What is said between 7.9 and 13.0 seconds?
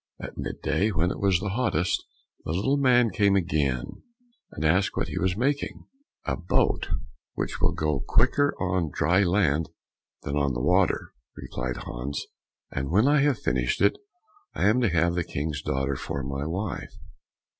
quicker on dry land than on the water," replied Hans, "and